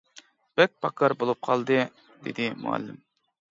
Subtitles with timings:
[0.19, 2.99] -بەك پاكار بولۇپ قالدى، -دېدى مۇئەللىم.